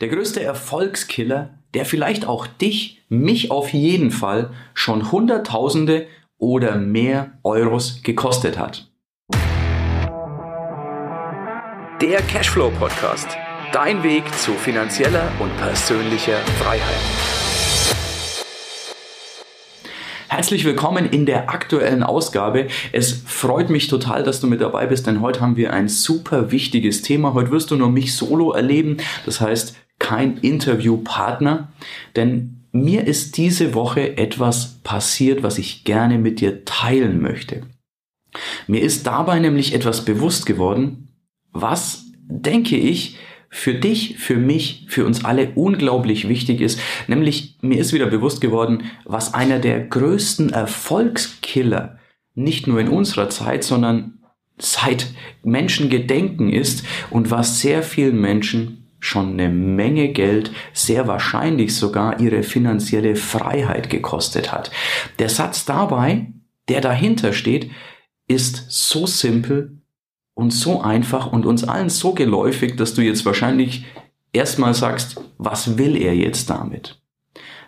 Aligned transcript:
Der 0.00 0.08
größte 0.08 0.42
Erfolgskiller, 0.42 1.50
der 1.74 1.84
vielleicht 1.84 2.26
auch 2.26 2.46
dich, 2.46 3.02
mich 3.08 3.50
auf 3.50 3.72
jeden 3.72 4.10
Fall 4.10 4.50
schon 4.74 5.10
Hunderttausende 5.10 6.06
oder 6.38 6.76
mehr 6.76 7.32
Euros 7.42 8.02
gekostet 8.02 8.58
hat. 8.58 8.90
Der 12.00 12.22
Cashflow 12.22 12.70
Podcast. 12.78 13.36
Dein 13.72 14.02
Weg 14.02 14.24
zu 14.38 14.52
finanzieller 14.52 15.30
und 15.38 15.54
persönlicher 15.58 16.38
Freiheit. 16.58 17.39
Herzlich 20.40 20.64
willkommen 20.64 21.04
in 21.04 21.26
der 21.26 21.50
aktuellen 21.50 22.02
Ausgabe. 22.02 22.68
Es 22.92 23.12
freut 23.12 23.68
mich 23.68 23.88
total, 23.88 24.22
dass 24.22 24.40
du 24.40 24.46
mit 24.46 24.62
dabei 24.62 24.86
bist, 24.86 25.06
denn 25.06 25.20
heute 25.20 25.42
haben 25.42 25.56
wir 25.56 25.74
ein 25.74 25.86
super 25.86 26.50
wichtiges 26.50 27.02
Thema. 27.02 27.34
Heute 27.34 27.50
wirst 27.50 27.70
du 27.70 27.76
nur 27.76 27.90
mich 27.90 28.14
solo 28.14 28.52
erleben, 28.52 28.96
das 29.26 29.42
heißt 29.42 29.76
kein 29.98 30.38
Interviewpartner, 30.38 31.70
denn 32.16 32.64
mir 32.72 33.06
ist 33.06 33.36
diese 33.36 33.74
Woche 33.74 34.16
etwas 34.16 34.78
passiert, 34.82 35.42
was 35.42 35.58
ich 35.58 35.84
gerne 35.84 36.16
mit 36.16 36.40
dir 36.40 36.64
teilen 36.64 37.20
möchte. 37.20 37.64
Mir 38.66 38.80
ist 38.80 39.06
dabei 39.06 39.40
nämlich 39.40 39.74
etwas 39.74 40.06
bewusst 40.06 40.46
geworden, 40.46 41.08
was, 41.52 42.06
denke 42.22 42.78
ich, 42.78 43.18
für 43.52 43.74
dich, 43.74 44.16
für 44.18 44.36
mich, 44.36 44.86
für 44.88 45.04
uns 45.04 45.24
alle 45.24 45.50
unglaublich 45.56 46.28
wichtig 46.28 46.60
ist. 46.60 46.80
Nämlich 47.08 47.58
mir 47.60 47.80
ist 47.80 47.92
wieder 47.92 48.06
bewusst 48.06 48.40
geworden, 48.40 48.84
was 49.04 49.34
einer 49.34 49.58
der 49.58 49.80
größten 49.80 50.50
Erfolgskiller 50.50 51.98
nicht 52.34 52.68
nur 52.68 52.78
in 52.80 52.88
unserer 52.88 53.28
Zeit, 53.28 53.64
sondern 53.64 54.20
seit 54.56 55.08
Menschengedenken 55.42 56.52
ist 56.52 56.84
und 57.10 57.30
was 57.30 57.60
sehr 57.60 57.82
vielen 57.82 58.20
Menschen 58.20 58.86
schon 59.00 59.32
eine 59.32 59.48
Menge 59.48 60.08
Geld, 60.08 60.52
sehr 60.72 61.08
wahrscheinlich 61.08 61.74
sogar 61.74 62.20
ihre 62.20 62.42
finanzielle 62.42 63.16
Freiheit 63.16 63.90
gekostet 63.90 64.52
hat. 64.52 64.70
Der 65.18 65.28
Satz 65.28 65.64
dabei, 65.64 66.28
der 66.68 66.82
dahinter 66.82 67.32
steht, 67.32 67.70
ist 68.28 68.66
so 68.68 69.06
simpel 69.06 69.79
und 70.40 70.52
so 70.52 70.80
einfach 70.80 71.30
und 71.30 71.44
uns 71.44 71.64
allen 71.64 71.90
so 71.90 72.14
geläufig, 72.14 72.76
dass 72.76 72.94
du 72.94 73.02
jetzt 73.02 73.26
wahrscheinlich 73.26 73.84
erstmal 74.32 74.72
sagst, 74.72 75.20
was 75.36 75.76
will 75.76 76.00
er 76.00 76.16
jetzt 76.16 76.48
damit? 76.48 76.98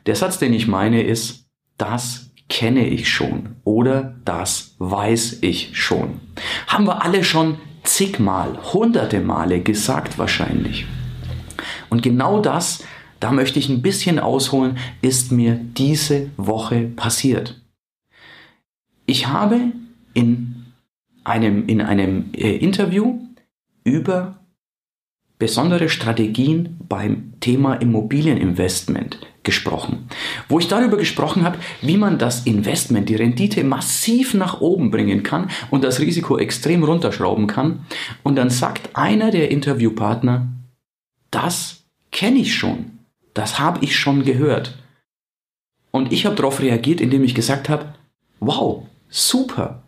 Der 0.06 0.17
Satz, 0.17 0.39
den 0.39 0.55
ich 0.55 0.67
meine, 0.69 1.03
ist, 1.03 1.51
das 1.77 2.31
kenne 2.48 2.87
ich 2.87 3.11
schon 3.11 3.56
oder 3.64 4.14
das 4.25 4.75
weiß 4.79 5.41
ich 5.42 5.77
schon. 5.77 6.20
Haben 6.67 6.87
wir 6.87 7.05
alle 7.05 7.25
schon 7.25 7.59
zigmal, 7.84 8.59
hunderte 8.73 9.20
Male 9.20 9.61
gesagt 9.61 10.17
wahrscheinlich. 10.17 10.86
Und 11.91 12.03
genau 12.03 12.41
das, 12.41 12.84
da 13.20 13.33
möchte 13.33 13.59
ich 13.59 13.69
ein 13.69 13.83
bisschen 13.83 14.19
ausholen, 14.19 14.79
ist 15.03 15.31
mir 15.31 15.57
diese 15.57 16.31
Woche 16.39 16.84
passiert. 16.97 17.61
Ich 19.05 19.27
habe 19.27 19.73
in 20.14 20.62
einem, 21.25 21.67
in 21.67 21.81
einem 21.81 22.33
äh, 22.34 22.56
Interview 22.56 23.20
über 23.84 24.39
besondere 25.39 25.89
Strategien 25.89 26.77
beim 26.89 27.34
Thema 27.41 27.75
Immobilieninvestment 27.75 29.19
gesprochen, 29.42 30.09
wo 30.48 30.61
ich 30.61 30.69
darüber 30.69 30.97
gesprochen 30.97 31.42
habe, 31.42 31.59
wie 31.81 31.97
man 31.97 32.19
das 32.19 32.47
Investment, 32.47 33.09
die 33.09 33.17
Rendite 33.17 33.64
massiv 33.64 34.34
nach 34.34 34.61
oben 34.61 34.92
bringen 34.92 35.25
kann 35.25 35.51
und 35.70 35.83
das 35.83 35.98
Risiko 35.98 36.39
extrem 36.39 36.84
runterschrauben 36.84 37.48
kann. 37.48 37.86
Und 38.23 38.36
dann 38.36 38.51
sagt 38.51 38.91
einer 38.95 39.33
der 39.33 39.51
Interviewpartner, 39.51 40.47
das 41.33 41.83
kenne 42.12 42.39
ich 42.39 42.55
schon, 42.55 42.98
das 43.34 43.59
habe 43.59 43.84
ich 43.84 43.97
schon 43.98 44.25
gehört. 44.25 44.79
Und 45.91 46.12
ich 46.12 46.25
habe 46.25 46.36
darauf 46.36 46.61
reagiert, 46.61 47.01
indem 47.01 47.25
ich 47.25 47.34
gesagt 47.34 47.69
habe, 47.69 47.95
wow, 48.39 48.86
super, 49.09 49.82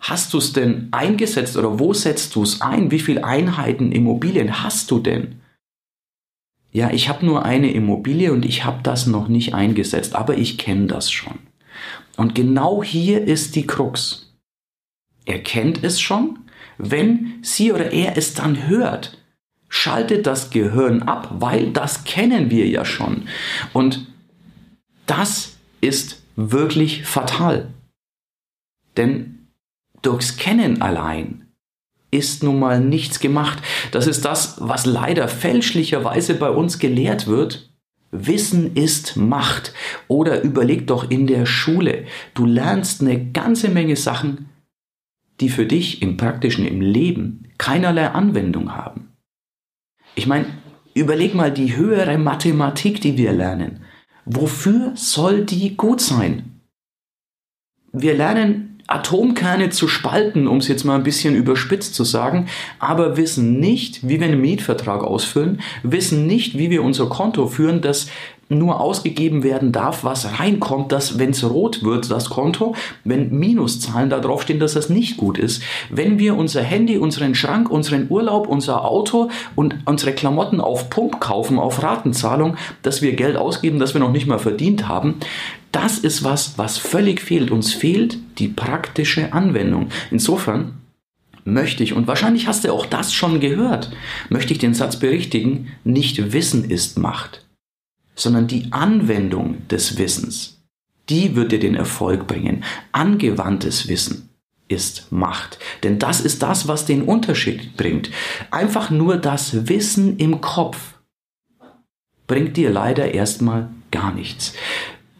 hast 0.00 0.32
du 0.32 0.38
es 0.38 0.52
denn 0.52 0.88
eingesetzt 0.90 1.56
oder 1.56 1.78
wo 1.78 1.92
setzt 1.92 2.34
du 2.34 2.42
es 2.42 2.60
ein? 2.60 2.90
Wie 2.90 2.98
viele 2.98 3.24
Einheiten 3.24 3.92
Immobilien 3.92 4.62
hast 4.62 4.90
du 4.90 4.98
denn? 4.98 5.40
Ja, 6.72 6.90
ich 6.90 7.08
habe 7.08 7.26
nur 7.26 7.44
eine 7.44 7.72
Immobilie 7.72 8.32
und 8.32 8.44
ich 8.44 8.64
habe 8.64 8.82
das 8.82 9.06
noch 9.06 9.28
nicht 9.28 9.54
eingesetzt, 9.54 10.14
aber 10.14 10.38
ich 10.38 10.56
kenne 10.56 10.86
das 10.86 11.10
schon. 11.10 11.38
Und 12.16 12.34
genau 12.34 12.82
hier 12.82 13.24
ist 13.24 13.56
die 13.56 13.66
Krux. 13.66 14.32
Er 15.24 15.42
kennt 15.42 15.84
es 15.84 16.00
schon. 16.00 16.38
Wenn 16.78 17.38
sie 17.42 17.72
oder 17.72 17.92
er 17.92 18.16
es 18.16 18.34
dann 18.34 18.68
hört, 18.68 19.18
schaltet 19.68 20.26
das 20.26 20.50
Gehirn 20.50 21.02
ab, 21.02 21.28
weil 21.38 21.70
das 21.72 22.04
kennen 22.04 22.50
wir 22.50 22.66
ja 22.68 22.84
schon. 22.84 23.28
Und 23.72 24.06
das 25.06 25.56
ist 25.80 26.22
wirklich 26.36 27.04
fatal. 27.04 27.68
Denn 28.96 29.39
durchs 30.02 30.36
Kennen 30.36 30.82
allein 30.82 31.50
ist 32.10 32.42
nun 32.42 32.58
mal 32.58 32.80
nichts 32.80 33.20
gemacht. 33.20 33.62
Das 33.92 34.06
ist 34.06 34.24
das, 34.24 34.56
was 34.60 34.86
leider 34.86 35.28
fälschlicherweise 35.28 36.34
bei 36.34 36.50
uns 36.50 36.78
gelehrt 36.78 37.26
wird. 37.26 37.70
Wissen 38.10 38.74
ist 38.74 39.16
Macht. 39.16 39.72
Oder 40.08 40.42
überleg 40.42 40.86
doch 40.86 41.08
in 41.10 41.26
der 41.26 41.46
Schule. 41.46 42.06
Du 42.34 42.46
lernst 42.46 43.00
eine 43.00 43.30
ganze 43.30 43.68
Menge 43.68 43.96
Sachen, 43.96 44.48
die 45.40 45.48
für 45.48 45.66
dich 45.66 46.02
im 46.02 46.16
praktischen, 46.16 46.66
im 46.66 46.80
Leben 46.80 47.48
keinerlei 47.56 48.08
Anwendung 48.08 48.74
haben. 48.74 49.12
Ich 50.16 50.26
meine, 50.26 50.46
überleg 50.94 51.34
mal 51.34 51.52
die 51.52 51.76
höhere 51.76 52.18
Mathematik, 52.18 53.00
die 53.00 53.16
wir 53.16 53.32
lernen. 53.32 53.84
Wofür 54.24 54.92
soll 54.96 55.44
die 55.44 55.76
gut 55.76 56.00
sein? 56.00 56.60
Wir 57.92 58.14
lernen 58.14 58.69
Atomkerne 58.90 59.70
zu 59.70 59.88
spalten, 59.88 60.46
um 60.46 60.58
es 60.58 60.68
jetzt 60.68 60.84
mal 60.84 60.96
ein 60.96 61.02
bisschen 61.02 61.34
überspitzt 61.34 61.94
zu 61.94 62.04
sagen, 62.04 62.46
aber 62.78 63.16
wissen 63.16 63.60
nicht, 63.60 64.08
wie 64.08 64.20
wir 64.20 64.26
einen 64.26 64.40
Mietvertrag 64.40 65.02
ausfüllen, 65.02 65.60
wissen 65.82 66.26
nicht, 66.26 66.58
wie 66.58 66.70
wir 66.70 66.82
unser 66.82 67.08
Konto 67.08 67.46
führen, 67.46 67.80
das 67.80 68.08
nur 68.50 68.80
ausgegeben 68.80 69.42
werden 69.44 69.70
darf, 69.72 70.02
was 70.02 70.40
reinkommt, 70.40 70.90
dass 70.92 71.18
wenn 71.18 71.30
es 71.30 71.48
rot 71.48 71.84
wird, 71.84 72.10
das 72.10 72.30
Konto, 72.30 72.74
wenn 73.04 73.30
Minuszahlen 73.30 74.10
da 74.10 74.18
draufstehen, 74.18 74.58
dass 74.58 74.74
das 74.74 74.88
nicht 74.88 75.16
gut 75.16 75.38
ist. 75.38 75.62
Wenn 75.88 76.18
wir 76.18 76.36
unser 76.36 76.62
Handy, 76.62 76.98
unseren 76.98 77.36
Schrank, 77.36 77.70
unseren 77.70 78.06
Urlaub, 78.10 78.48
unser 78.48 78.84
Auto 78.84 79.30
und 79.54 79.76
unsere 79.84 80.12
Klamotten 80.12 80.60
auf 80.60 80.90
Pump 80.90 81.20
kaufen, 81.20 81.58
auf 81.58 81.82
Ratenzahlung, 81.82 82.56
dass 82.82 83.02
wir 83.02 83.14
Geld 83.14 83.36
ausgeben, 83.36 83.78
das 83.78 83.94
wir 83.94 84.00
noch 84.00 84.12
nicht 84.12 84.26
mal 84.26 84.40
verdient 84.40 84.88
haben, 84.88 85.20
das 85.72 85.98
ist 85.98 86.24
was, 86.24 86.58
was 86.58 86.78
völlig 86.78 87.20
fehlt. 87.20 87.50
Uns 87.50 87.72
fehlt 87.72 88.18
die 88.38 88.48
praktische 88.48 89.32
Anwendung. 89.32 89.88
Insofern 90.10 90.80
möchte 91.44 91.82
ich, 91.82 91.92
und 91.94 92.06
wahrscheinlich 92.06 92.46
hast 92.46 92.64
du 92.64 92.72
auch 92.72 92.86
das 92.86 93.12
schon 93.12 93.40
gehört, 93.40 93.92
möchte 94.28 94.52
ich 94.52 94.58
den 94.58 94.74
Satz 94.74 94.98
berichtigen, 94.98 95.68
nicht 95.84 96.32
Wissen 96.32 96.68
ist 96.68 96.98
Macht, 96.98 97.46
sondern 98.14 98.46
die 98.46 98.72
Anwendung 98.72 99.66
des 99.68 99.98
Wissens, 99.98 100.60
die 101.08 101.34
wird 101.36 101.52
dir 101.52 101.60
den 101.60 101.74
Erfolg 101.74 102.26
bringen. 102.26 102.64
Angewandtes 102.92 103.88
Wissen 103.88 104.28
ist 104.68 105.10
Macht. 105.10 105.58
Denn 105.82 105.98
das 105.98 106.20
ist 106.20 106.42
das, 106.42 106.68
was 106.68 106.86
den 106.86 107.02
Unterschied 107.02 107.76
bringt. 107.76 108.10
Einfach 108.50 108.90
nur 108.90 109.16
das 109.16 109.68
Wissen 109.68 110.16
im 110.18 110.40
Kopf 110.40 110.94
bringt 112.26 112.56
dir 112.56 112.70
leider 112.70 113.12
erstmal 113.12 113.70
gar 113.90 114.14
nichts. 114.14 114.54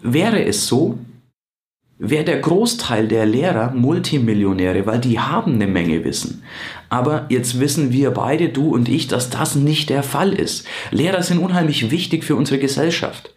Wäre 0.03 0.44
es 0.44 0.66
so, 0.66 0.99
wäre 1.99 2.25
der 2.25 2.41
Großteil 2.41 3.06
der 3.06 3.27
Lehrer 3.27 3.72
Multimillionäre, 3.72 4.87
weil 4.87 4.99
die 4.99 5.21
haben 5.21 5.55
eine 5.55 5.66
Menge 5.66 6.05
Wissen. 6.05 6.43
Aber 6.88 7.27
jetzt 7.28 7.61
wissen 7.61 7.93
wir 7.93 8.10
beide, 8.10 8.49
du 8.49 8.75
und 8.75 8.89
ich, 8.89 9.06
dass 9.06 9.28
das 9.28 9.55
nicht 9.55 9.91
der 9.91 10.03
Fall 10.03 10.33
ist. 10.33 10.66
Lehrer 10.91 11.22
sind 11.22 11.39
unheimlich 11.39 11.91
wichtig 11.91 12.24
für 12.24 12.36
unsere 12.36 12.59
Gesellschaft. 12.59 13.34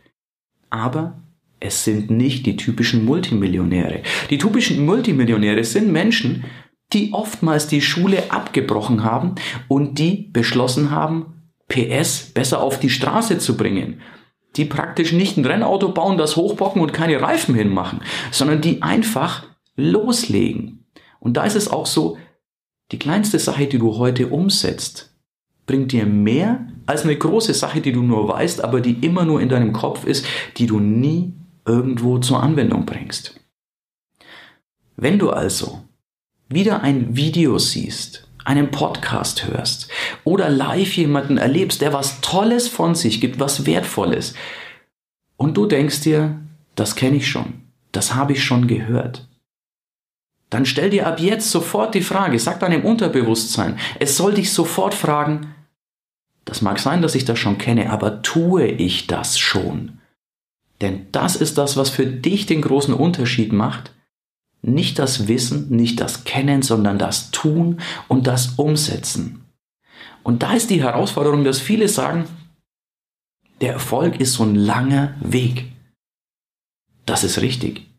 Aber 0.69 1.19
es 1.59 1.83
sind 1.83 2.09
nicht 2.09 2.45
die 2.45 2.55
typischen 2.55 3.03
Multimillionäre. 3.05 4.01
Die 4.29 4.37
typischen 4.37 4.85
Multimillionäre 4.85 5.63
sind 5.65 5.91
Menschen, 5.91 6.45
die 6.93 7.11
oftmals 7.11 7.67
die 7.67 7.81
Schule 7.81 8.31
abgebrochen 8.31 9.03
haben 9.03 9.35
und 9.67 9.99
die 9.99 10.29
beschlossen 10.31 10.91
haben, 10.91 11.51
PS 11.67 12.31
besser 12.33 12.61
auf 12.61 12.79
die 12.79 12.89
Straße 12.89 13.39
zu 13.39 13.57
bringen 13.57 14.01
die 14.55 14.65
praktisch 14.65 15.13
nicht 15.13 15.37
ein 15.37 15.45
Rennauto 15.45 15.89
bauen, 15.89 16.17
das 16.17 16.35
hochbocken 16.35 16.81
und 16.81 16.93
keine 16.93 17.21
Reifen 17.21 17.55
hinmachen, 17.55 18.01
sondern 18.31 18.61
die 18.61 18.81
einfach 18.81 19.45
loslegen. 19.75 20.85
Und 21.19 21.37
da 21.37 21.45
ist 21.45 21.55
es 21.55 21.69
auch 21.69 21.85
so, 21.85 22.17
die 22.91 22.99
kleinste 22.99 23.39
Sache, 23.39 23.65
die 23.65 23.79
du 23.79 23.97
heute 23.97 24.27
umsetzt, 24.27 25.15
bringt 25.65 25.91
dir 25.91 26.05
mehr 26.05 26.67
als 26.85 27.03
eine 27.03 27.17
große 27.17 27.53
Sache, 27.53 27.81
die 27.81 27.91
du 27.91 28.03
nur 28.03 28.27
weißt, 28.27 28.63
aber 28.63 28.81
die 28.81 29.05
immer 29.05 29.25
nur 29.25 29.41
in 29.41 29.49
deinem 29.49 29.73
Kopf 29.73 30.05
ist, 30.05 30.25
die 30.57 30.67
du 30.67 30.79
nie 30.79 31.33
irgendwo 31.65 32.19
zur 32.19 32.43
Anwendung 32.43 32.85
bringst. 32.85 33.39
Wenn 34.95 35.17
du 35.17 35.29
also 35.29 35.81
wieder 36.49 36.81
ein 36.81 37.15
Video 37.15 37.57
siehst 37.57 38.27
einen 38.45 38.71
Podcast 38.71 39.47
hörst 39.47 39.89
oder 40.23 40.49
live 40.49 40.93
jemanden 40.95 41.37
erlebst, 41.37 41.81
der 41.81 41.93
was 41.93 42.21
Tolles 42.21 42.67
von 42.67 42.95
sich 42.95 43.21
gibt, 43.21 43.39
was 43.39 43.65
Wertvolles. 43.65 44.33
Und 45.37 45.57
du 45.57 45.65
denkst 45.65 46.01
dir, 46.01 46.39
das 46.75 46.95
kenne 46.95 47.17
ich 47.17 47.27
schon, 47.27 47.63
das 47.91 48.15
habe 48.15 48.33
ich 48.33 48.43
schon 48.43 48.67
gehört. 48.67 49.27
Dann 50.49 50.65
stell 50.65 50.91
dir 50.91 51.07
ab 51.07 51.19
jetzt 51.19 51.49
sofort 51.49 51.95
die 51.95 52.01
Frage, 52.01 52.37
sag 52.37 52.59
deinem 52.59 52.85
Unterbewusstsein, 52.85 53.79
es 53.99 54.17
soll 54.17 54.35
dich 54.35 54.53
sofort 54.53 54.93
fragen, 54.93 55.55
das 56.45 56.61
mag 56.61 56.79
sein, 56.79 57.01
dass 57.01 57.15
ich 57.15 57.25
das 57.25 57.39
schon 57.39 57.57
kenne, 57.57 57.89
aber 57.89 58.21
tue 58.21 58.67
ich 58.67 59.07
das 59.07 59.39
schon? 59.39 59.99
Denn 60.81 61.07
das 61.11 61.35
ist 61.35 61.57
das, 61.57 61.77
was 61.77 61.89
für 61.89 62.05
dich 62.05 62.45
den 62.45 62.61
großen 62.61 62.93
Unterschied 62.93 63.53
macht. 63.53 63.93
Nicht 64.65 64.97
das 64.97 65.27
Wissen, 65.27 65.69
nicht 65.69 65.99
das 65.99 66.23
Kennen, 66.23 66.61
sondern 66.61 66.97
das 66.97 67.31
Tun 67.31 67.81
und 68.07 68.27
das 68.27 68.53
Umsetzen. 68.55 69.43
Und 70.23 70.41
da 70.41 70.53
ist 70.53 70.69
die 70.69 70.81
Herausforderung, 70.81 71.43
dass 71.43 71.59
viele 71.59 71.89
sagen, 71.89 72.25
der 73.59 73.73
Erfolg 73.73 74.19
ist 74.19 74.33
so 74.33 74.43
ein 74.43 74.55
langer 74.55 75.15
Weg. 75.19 75.65
Das 77.05 77.25
ist 77.25 77.41
richtig. 77.41 77.89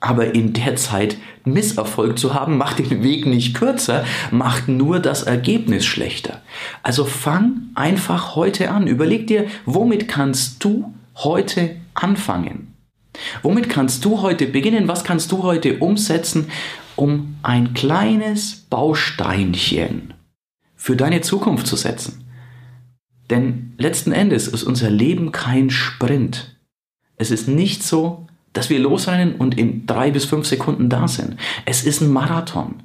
Aber 0.00 0.34
in 0.34 0.52
der 0.52 0.76
Zeit 0.76 1.16
Misserfolg 1.44 2.18
zu 2.18 2.34
haben, 2.34 2.58
macht 2.58 2.78
den 2.78 3.02
Weg 3.02 3.24
nicht 3.24 3.54
kürzer, 3.54 4.04
macht 4.30 4.68
nur 4.68 5.00
das 5.00 5.22
Ergebnis 5.22 5.86
schlechter. 5.86 6.42
Also 6.82 7.06
fang 7.06 7.70
einfach 7.74 8.36
heute 8.36 8.70
an. 8.70 8.86
Überleg 8.86 9.26
dir, 9.26 9.46
womit 9.64 10.08
kannst 10.08 10.62
du 10.62 10.94
heute 11.14 11.76
anfangen? 11.94 12.75
Womit 13.42 13.68
kannst 13.68 14.04
du 14.04 14.22
heute 14.22 14.46
beginnen? 14.46 14.88
Was 14.88 15.04
kannst 15.04 15.32
du 15.32 15.42
heute 15.42 15.78
umsetzen, 15.78 16.50
um 16.96 17.36
ein 17.42 17.74
kleines 17.74 18.66
Bausteinchen 18.70 20.14
für 20.74 20.96
deine 20.96 21.20
Zukunft 21.20 21.66
zu 21.66 21.76
setzen? 21.76 22.24
Denn 23.30 23.74
letzten 23.76 24.12
Endes 24.12 24.48
ist 24.48 24.62
unser 24.62 24.90
Leben 24.90 25.32
kein 25.32 25.70
Sprint. 25.70 26.56
Es 27.16 27.30
ist 27.30 27.48
nicht 27.48 27.82
so, 27.82 28.26
dass 28.52 28.70
wir 28.70 28.78
losrennen 28.78 29.34
und 29.36 29.58
in 29.58 29.86
drei 29.86 30.10
bis 30.10 30.24
fünf 30.24 30.46
Sekunden 30.46 30.88
da 30.88 31.08
sind. 31.08 31.36
Es 31.64 31.84
ist 31.84 32.00
ein 32.00 32.10
Marathon. 32.10 32.82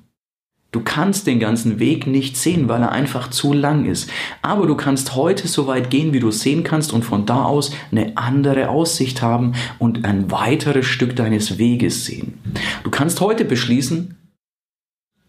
Du 0.71 0.79
kannst 0.79 1.27
den 1.27 1.41
ganzen 1.41 1.79
Weg 1.79 2.07
nicht 2.07 2.37
sehen, 2.37 2.69
weil 2.69 2.81
er 2.81 2.93
einfach 2.93 3.29
zu 3.29 3.51
lang 3.51 3.85
ist. 3.85 4.09
Aber 4.41 4.67
du 4.67 4.75
kannst 4.75 5.15
heute 5.15 5.49
so 5.49 5.67
weit 5.67 5.89
gehen, 5.89 6.13
wie 6.13 6.21
du 6.21 6.31
sehen 6.31 6.63
kannst 6.63 6.93
und 6.93 7.03
von 7.03 7.25
da 7.25 7.43
aus 7.43 7.71
eine 7.91 8.15
andere 8.15 8.69
Aussicht 8.69 9.21
haben 9.21 9.53
und 9.79 10.05
ein 10.05 10.31
weiteres 10.31 10.85
Stück 10.85 11.17
deines 11.17 11.57
Weges 11.57 12.05
sehen. 12.05 12.39
Du 12.85 12.89
kannst 12.89 13.19
heute 13.19 13.43
beschließen, 13.43 14.15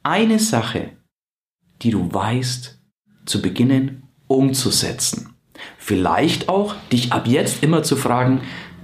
eine 0.04 0.38
Sache, 0.38 0.90
die 1.82 1.90
du 1.90 2.12
weißt, 2.12 2.78
zu 3.24 3.42
beginnen 3.42 4.04
umzusetzen. 4.28 5.34
Vielleicht 5.76 6.48
auch 6.48 6.76
dich 6.92 7.12
ab 7.12 7.26
jetzt 7.26 7.64
immer 7.64 7.82
zu 7.82 7.96
fragen, 7.96 8.42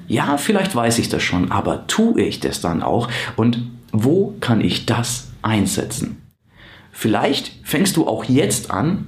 ja, 0.09 0.39
vielleicht 0.39 0.75
weiß 0.75 0.99
ich 0.99 1.09
das 1.09 1.23
schon, 1.23 1.53
aber 1.53 1.87
tue 1.87 2.21
ich 2.21 2.41
das 2.41 2.61
dann 2.61 2.83
auch 2.83 3.09
und 3.37 3.63
wo 3.93 4.35
kann 4.41 4.61
ich 4.61 4.87
das 4.87 5.31
einsetzen? 5.43 6.28
Vielleicht 7.01 7.53
fängst 7.63 7.97
du 7.97 8.09
auch 8.09 8.25
jetzt 8.25 8.73
an, 8.73 9.07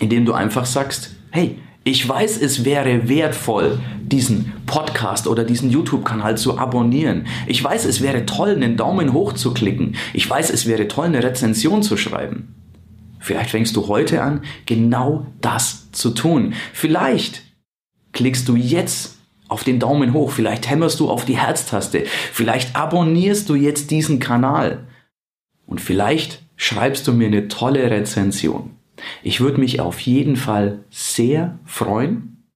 indem 0.00 0.24
du 0.24 0.32
einfach 0.32 0.66
sagst, 0.66 1.10
hey, 1.30 1.56
ich 1.84 2.08
weiß, 2.08 2.42
es 2.42 2.64
wäre 2.64 3.08
wertvoll, 3.08 3.78
diesen 4.00 4.52
Podcast 4.66 5.28
oder 5.28 5.44
diesen 5.44 5.70
YouTube-Kanal 5.70 6.36
zu 6.36 6.58
abonnieren. 6.58 7.28
Ich 7.46 7.62
weiß, 7.62 7.84
es 7.84 8.00
wäre 8.00 8.26
toll, 8.26 8.50
einen 8.50 8.76
Daumen 8.76 9.12
hoch 9.12 9.34
zu 9.34 9.54
klicken. 9.54 9.94
Ich 10.14 10.28
weiß, 10.28 10.50
es 10.50 10.66
wäre 10.66 10.88
toll, 10.88 11.06
eine 11.06 11.22
Rezension 11.22 11.84
zu 11.84 11.96
schreiben. 11.96 12.56
Vielleicht 13.20 13.50
fängst 13.50 13.76
du 13.76 13.86
heute 13.86 14.20
an, 14.20 14.42
genau 14.66 15.28
das 15.40 15.92
zu 15.92 16.10
tun. 16.10 16.54
Vielleicht 16.72 17.44
klickst 18.10 18.48
du 18.48 18.56
jetzt 18.56 19.16
auf 19.46 19.62
den 19.62 19.78
Daumen 19.78 20.12
hoch, 20.12 20.32
vielleicht 20.32 20.68
hämmerst 20.68 20.98
du 20.98 21.08
auf 21.08 21.24
die 21.24 21.38
Herztaste, 21.38 22.02
vielleicht 22.32 22.74
abonnierst 22.74 23.48
du 23.48 23.54
jetzt 23.54 23.92
diesen 23.92 24.18
Kanal 24.18 24.88
und 25.66 25.80
vielleicht 25.80 26.42
schreibst 26.62 27.08
du 27.08 27.12
mir 27.12 27.26
eine 27.26 27.48
tolle 27.48 27.90
Rezension. 27.90 28.76
Ich 29.24 29.40
würde 29.40 29.58
mich 29.58 29.80
auf 29.80 29.98
jeden 29.98 30.36
Fall 30.36 30.84
sehr 30.90 31.58
freuen, 31.64 32.46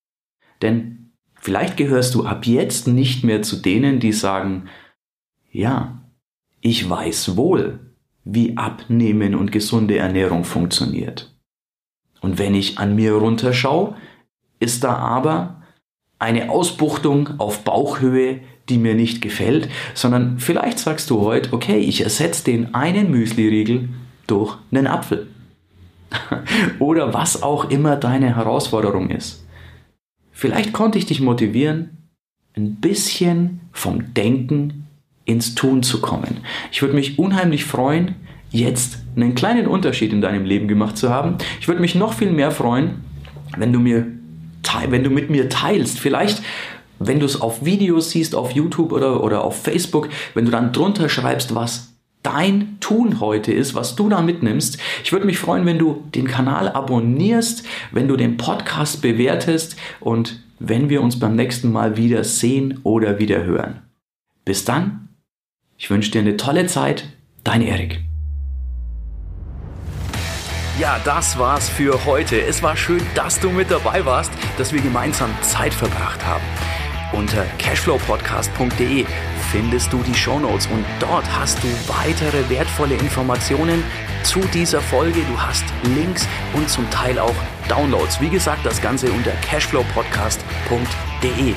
denn 0.63 1.11
vielleicht 1.35 1.77
gehörst 1.77 2.15
du 2.15 2.25
ab 2.25 2.47
jetzt 2.47 2.87
nicht 2.87 3.25
mehr 3.25 3.43
zu 3.43 3.57
denen, 3.57 3.99
die 3.99 4.13
sagen, 4.13 4.69
ja, 5.51 6.03
ich 6.61 6.89
weiß 6.89 7.37
wohl, 7.37 7.81
wie 8.23 8.57
Abnehmen 8.57 9.35
und 9.35 9.51
gesunde 9.51 9.99
Ernährung 9.99 10.45
funktioniert. 10.45 11.35
Und 12.21 12.39
wenn 12.39 12.55
ich 12.55 12.79
an 12.79 12.95
mir 12.95 13.15
runterschaue, 13.15 13.97
ist 14.61 14.85
da 14.85 14.95
aber 14.95 15.63
eine 16.21 16.51
Ausbuchtung 16.51 17.41
auf 17.41 17.65
Bauchhöhe, 17.65 18.43
die 18.69 18.79
mir 18.79 18.95
nicht 18.95 19.23
gefällt, 19.23 19.69
sondern 19.95 20.39
vielleicht 20.39 20.79
sagst 20.79 21.11
du 21.11 21.21
heute, 21.21 21.53
okay, 21.53 21.79
ich 21.79 22.03
ersetze 22.03 22.45
den 22.45 22.75
einen 22.75 23.11
Müsli-Riegel 23.11 23.89
durch 24.27 24.57
einen 24.73 24.87
Apfel. 24.87 25.29
Oder 26.79 27.15
was 27.15 27.43
auch 27.43 27.71
immer 27.71 27.97
deine 27.97 28.37
Herausforderung 28.37 29.11
ist. 29.11 29.45
Vielleicht 30.33 30.73
konnte 30.73 30.99
ich 30.99 31.07
dich 31.07 31.21
motivieren, 31.21 32.09
ein 32.57 32.77
bisschen 32.77 33.61
vom 33.73 34.15
Denken 34.15 34.87
ins 35.25 35.55
Tun 35.55 35.83
zu 35.83 36.01
kommen. 36.01 36.39
Ich 36.73 36.83
würde 36.83 36.95
mich 36.95 37.19
unheimlich 37.19 37.65
freuen, 37.65 38.15
jetzt 38.51 38.99
einen 39.17 39.35
kleinen 39.35 39.67
Unterschied 39.67 40.13
in 40.13 40.21
deinem 40.21 40.45
Leben 40.45 40.69
gemacht 40.69 40.97
zu 40.97 41.11
haben. 41.11 41.37
Ich 41.61 41.69
würde 41.69 41.81
mich 41.81 41.95
noch 41.95 42.13
viel 42.13 42.33
mehr 42.33 42.51
freuen, 42.51 43.03
wenn 43.57 43.73
du 43.73 43.81
mir 43.81 44.07
wenn 44.89 45.05
du 45.05 45.11
mit 45.11 45.31
mir 45.31 45.49
teilst, 45.49 46.01
vielleicht 46.01 46.43
wenn 46.99 47.21
du 47.21 47.27
es 47.27 47.41
auf 47.41 47.65
Videos 47.65 48.11
siehst, 48.11 48.35
auf 48.35 48.53
YouTube 48.53 48.93
oder, 48.93 49.23
oder 49.23 49.45
auf 49.45 49.63
Facebook, 49.63 50.09
wenn 50.35 50.45
du 50.45 50.51
dann 50.51 50.73
drunter 50.73 51.09
schreibst, 51.09 51.55
was 51.55 51.93
dein 52.23 52.79
Tun 52.81 53.21
heute 53.21 53.53
ist, 53.53 53.75
was 53.75 53.95
du 53.95 54.09
da 54.09 54.21
mitnimmst. 54.21 54.79
Ich 55.05 55.13
würde 55.13 55.27
mich 55.27 55.39
freuen, 55.39 55.65
wenn 55.65 55.79
du 55.79 56.05
den 56.15 56.27
Kanal 56.27 56.69
abonnierst, 56.69 57.65
wenn 57.93 58.09
du 58.09 58.17
den 58.17 58.37
Podcast 58.37 59.01
bewertest 59.01 59.77
und 60.01 60.43
wenn 60.59 60.89
wir 60.89 61.03
uns 61.03 61.21
beim 61.21 61.37
nächsten 61.37 61.71
Mal 61.71 61.97
wieder 61.97 62.25
sehen 62.25 62.81
oder 62.83 63.19
wieder 63.19 63.45
hören. 63.45 63.83
Bis 64.45 64.65
dann, 64.65 65.09
ich 65.79 65.91
wünsche 65.91 66.11
dir 66.11 66.21
eine 66.21 66.37
tolle 66.37 66.67
Zeit, 66.67 67.05
dein 67.45 67.63
Erik. 67.63 68.01
Ja, 70.79 71.01
das 71.05 71.39
war's 71.39 71.69
für 71.69 72.05
heute. 72.05 72.41
Es 72.41 72.63
war 72.63 72.77
schön, 72.77 73.01
dass 73.15 73.41
du 73.41 73.51
mit 73.51 73.71
dabei 73.71 74.05
warst, 74.05 74.31
dass 74.59 74.73
wir 74.73 74.81
gemeinsam 74.83 75.31
Zeit 75.43 75.73
verbracht 75.73 76.25
haben. 76.27 76.45
Unter 77.13 77.45
cashflowpodcast.de 77.59 79.07
findest 79.53 79.93
du 79.93 80.03
die 80.03 80.15
Shownotes 80.15 80.67
und 80.67 80.85
dort 80.99 81.25
hast 81.39 81.63
du 81.63 81.69
weitere 81.87 82.49
wertvolle 82.51 82.97
Informationen 82.97 83.85
zu 84.25 84.41
dieser 84.53 84.81
Folge. 84.81 85.21
Du 85.21 85.41
hast 85.41 85.65
Links 85.95 86.27
und 86.53 86.69
zum 86.69 86.91
Teil 86.91 87.19
auch 87.19 87.35
Downloads. 87.69 88.21
Wie 88.21 88.29
gesagt, 88.29 88.67
das 88.67 88.83
Ganze 88.83 89.11
unter 89.13 89.31
cashflowpodcast.de. 89.43 91.55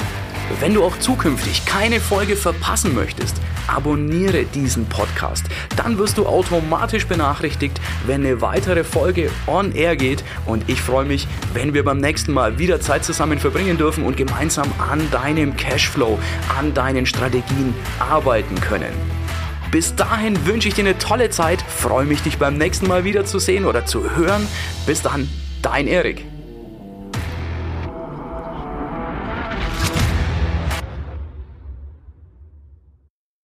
Wenn 0.59 0.73
du 0.73 0.83
auch 0.83 0.97
zukünftig 0.99 1.65
keine 1.65 1.99
Folge 1.99 2.35
verpassen 2.35 2.93
möchtest, 2.93 3.37
abonniere 3.75 4.45
diesen 4.45 4.85
Podcast. 4.87 5.45
Dann 5.75 5.97
wirst 5.97 6.17
du 6.17 6.25
automatisch 6.25 7.07
benachrichtigt, 7.07 7.79
wenn 8.05 8.25
eine 8.25 8.41
weitere 8.41 8.83
Folge 8.83 9.29
on 9.47 9.73
air 9.73 9.95
geht. 9.95 10.23
Und 10.45 10.67
ich 10.67 10.81
freue 10.81 11.05
mich, 11.05 11.27
wenn 11.53 11.73
wir 11.73 11.83
beim 11.83 11.99
nächsten 11.99 12.33
Mal 12.33 12.57
wieder 12.57 12.81
Zeit 12.81 13.05
zusammen 13.05 13.39
verbringen 13.39 13.77
dürfen 13.77 14.03
und 14.05 14.17
gemeinsam 14.17 14.67
an 14.79 15.09
deinem 15.11 15.55
Cashflow, 15.55 16.19
an 16.57 16.73
deinen 16.73 17.05
Strategien 17.05 17.73
arbeiten 17.99 18.59
können. 18.59 18.93
Bis 19.71 19.95
dahin 19.95 20.47
wünsche 20.47 20.67
ich 20.67 20.73
dir 20.73 20.85
eine 20.85 20.97
tolle 20.97 21.29
Zeit, 21.29 21.61
freue 21.61 22.05
mich, 22.05 22.23
dich 22.23 22.39
beim 22.39 22.57
nächsten 22.57 22.87
Mal 22.87 23.03
wieder 23.03 23.25
zu 23.25 23.37
sehen 23.37 23.65
oder 23.65 23.85
zu 23.85 24.15
hören. 24.15 24.47
Bis 24.87 25.03
dann, 25.03 25.29
dein 25.61 25.87
Erik. 25.87 26.25